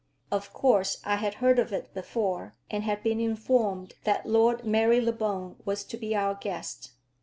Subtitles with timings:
[0.31, 5.57] Of course I had heard of it before, and had been informed that Lord Marylebone
[5.63, 6.93] was to be our guest.